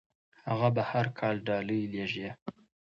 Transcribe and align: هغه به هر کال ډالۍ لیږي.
هغه 0.49 0.67
به 0.75 0.81
هر 0.91 1.05
کال 1.19 1.35
ډالۍ 1.47 1.81
لیږي. 1.93 2.29